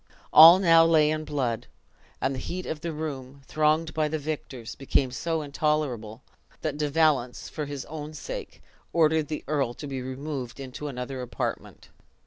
All 0.33 0.57
now 0.57 0.83
lay 0.83 1.11
in 1.11 1.25
blood; 1.25 1.67
and 2.19 2.33
the 2.33 2.39
heat 2.39 2.65
of 2.65 2.81
the 2.81 2.91
room, 2.91 3.43
thronged 3.45 3.93
by 3.93 4.07
the 4.07 4.17
victors, 4.17 4.73
became 4.73 5.11
so 5.11 5.43
intolerable 5.43 6.23
that 6.61 6.75
De 6.75 6.89
Valence, 6.89 7.49
for 7.49 7.65
his 7.67 7.85
own 7.85 8.15
sake, 8.15 8.63
ordered 8.93 9.27
the 9.27 9.43
earl 9.47 9.75
to 9.75 9.85
be 9.85 10.01
removed 10.01 10.59
into 10.59 10.87
another 10.87 11.21
apartment. 11.21 11.89